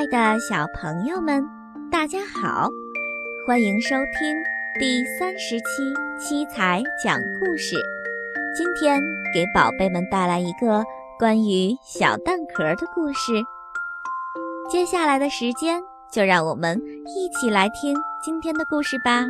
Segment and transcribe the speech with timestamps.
[0.00, 1.46] 爱的小朋友们，
[1.92, 2.70] 大家好，
[3.46, 4.34] 欢迎收听
[4.78, 7.76] 第三十期七彩讲故事。
[8.56, 8.98] 今天
[9.34, 10.82] 给宝贝们带来一个
[11.18, 13.44] 关于小蛋壳的故事。
[14.70, 16.80] 接下来的时间，就让我们
[17.14, 17.94] 一起来听
[18.24, 19.26] 今天的故事吧。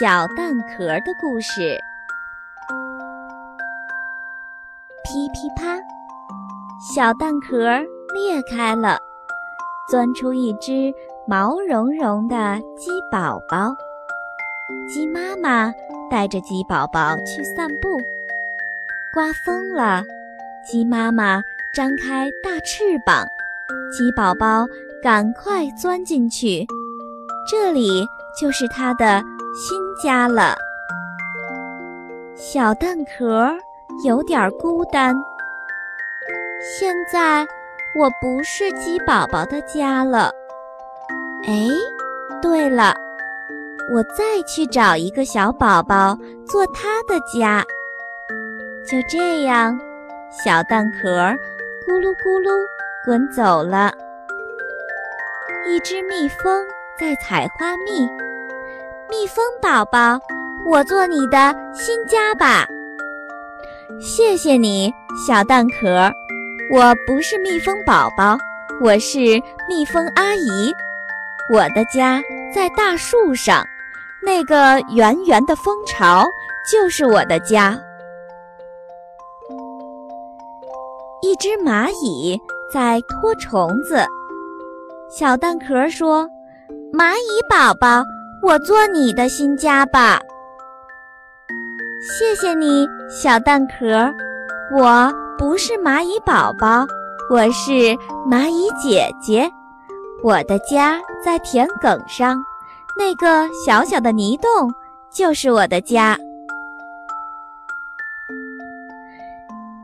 [0.00, 1.78] 小蛋壳的故事。
[5.04, 5.78] 噼噼啪，
[6.92, 7.56] 小蛋壳
[8.12, 8.98] 裂开了，
[9.90, 10.92] 钻出一只
[11.26, 13.74] 毛茸茸的鸡宝宝。
[14.86, 15.72] 鸡妈妈
[16.10, 17.98] 带着鸡宝宝去散步。
[19.14, 20.04] 刮风了，
[20.62, 23.26] 鸡妈妈张开大翅膀，
[23.90, 24.66] 鸡宝宝
[25.02, 26.66] 赶快钻进去，
[27.50, 28.06] 这里
[28.38, 29.22] 就是它的
[29.54, 30.54] 新家了。
[32.36, 33.56] 小蛋壳。
[34.02, 35.14] 有点孤单。
[36.66, 37.46] 现在
[37.94, 40.32] 我不是鸡宝宝的家了。
[41.46, 41.68] 哎，
[42.40, 42.94] 对了，
[43.92, 47.62] 我再去找一个小宝宝做他的家。
[48.88, 49.78] 就这样，
[50.30, 51.28] 小蛋壳
[51.86, 52.50] 咕噜咕噜
[53.04, 53.92] 滚走了。
[55.66, 56.66] 一只蜜蜂
[56.98, 58.08] 在采花蜜。
[59.10, 60.18] 蜜蜂宝宝，
[60.66, 62.66] 我做你的新家吧。
[64.00, 64.90] 谢谢你，
[65.26, 66.10] 小蛋壳。
[66.70, 68.38] 我不是蜜蜂宝宝，
[68.80, 69.18] 我是
[69.68, 70.74] 蜜蜂阿姨。
[71.50, 72.22] 我的家
[72.54, 73.62] 在大树上，
[74.22, 76.26] 那个圆圆的蜂巢
[76.70, 77.78] 就是我的家。
[81.20, 82.40] 一只蚂蚁
[82.72, 84.02] 在拖虫子。
[85.10, 86.26] 小蛋壳说
[86.92, 88.02] ：“蚂蚁宝宝，
[88.42, 90.18] 我做你的新家吧。”
[92.00, 94.12] 谢谢你，小蛋壳。
[94.72, 96.86] 我不是蚂蚁宝宝，
[97.28, 97.72] 我是
[98.28, 99.50] 蚂蚁姐姐。
[100.22, 102.42] 我的家在田埂上，
[102.96, 104.72] 那个小小的泥洞
[105.10, 106.16] 就是我的家。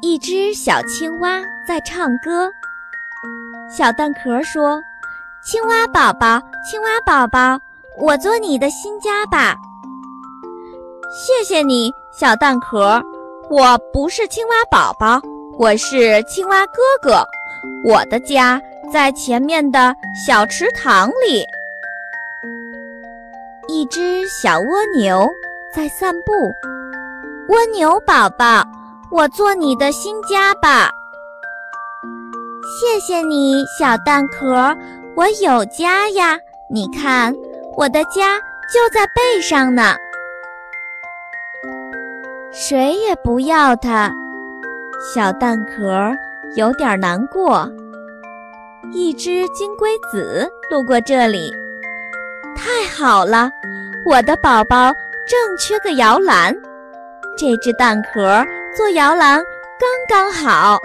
[0.00, 2.48] 一只小青蛙在唱歌。
[3.68, 4.80] 小蛋壳说
[5.42, 7.58] ：“青蛙宝宝，青蛙宝宝，
[7.98, 9.56] 我做你的新家吧。”
[11.10, 11.92] 谢谢你。
[12.10, 13.00] 小蛋壳，
[13.50, 15.18] 我不是青蛙宝宝，
[15.58, 17.24] 我是青蛙哥哥。
[17.82, 18.60] 我的家
[18.92, 21.46] 在前面的小池塘里。
[23.66, 25.26] 一只小蜗牛
[25.74, 26.32] 在散步。
[27.48, 28.62] 蜗牛宝宝，
[29.10, 30.90] 我做你的新家吧。
[32.78, 34.76] 谢谢你，小蛋壳，
[35.16, 36.38] 我有家呀。
[36.68, 37.34] 你看，
[37.78, 38.38] 我的家
[38.70, 39.96] 就在背上呢。
[42.50, 44.10] 谁也不要它，
[45.14, 46.10] 小蛋壳
[46.56, 47.70] 有点难过。
[48.90, 51.52] 一只金龟子路过这里，
[52.56, 53.50] 太好了，
[54.04, 54.92] 我的宝宝
[55.26, 56.54] 正缺个摇篮，
[57.36, 58.42] 这只蛋壳
[58.74, 59.38] 做摇篮
[59.78, 60.78] 刚刚好。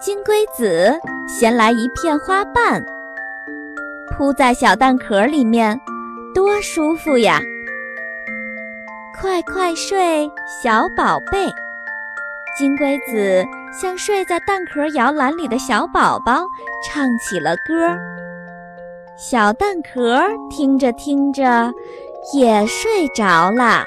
[0.00, 2.82] 金龟子衔来一片花瓣，
[4.10, 5.78] 铺在小蛋壳里面，
[6.34, 7.38] 多舒服呀！
[9.20, 11.52] 快快睡，小宝贝！
[12.58, 16.44] 金龟子向睡在蛋壳摇篮里的小宝宝
[16.84, 17.96] 唱起了歌。
[19.16, 21.72] 小蛋壳听着听着
[22.32, 23.86] 也睡着了。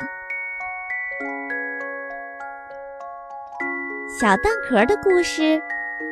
[4.19, 5.61] 小蛋壳的故事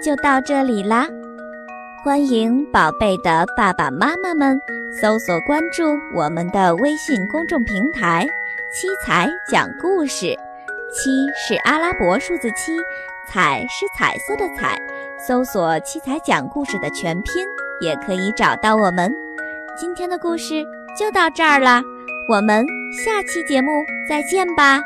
[0.04, 1.08] 就到这里啦！
[2.04, 4.60] 欢迎宝贝的爸爸妈妈们
[5.02, 8.28] 搜索关注我们的微信公众平台。
[8.74, 10.36] 七彩讲故事，
[10.92, 12.76] 七是阿拉伯数字七，
[13.30, 14.76] 彩是彩色的彩。
[15.16, 17.46] 搜索“七彩讲故事”的全拼，
[17.80, 19.14] 也可以找到我们。
[19.78, 20.66] 今天的故事
[21.00, 21.84] 就到这儿了，
[22.28, 22.66] 我们
[23.06, 23.70] 下期节目
[24.10, 24.82] 再见吧。